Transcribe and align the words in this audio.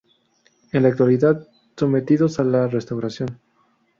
En 0.71 0.81
la 0.81 0.89
actualidad 0.89 1.47
sometidos 1.77 2.39
a 2.39 2.43
la 2.43 2.67
restauración. 2.67 3.39